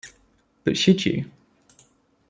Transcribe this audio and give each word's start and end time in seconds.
But 0.63 0.77
should 0.77 1.05
you? 1.05 1.29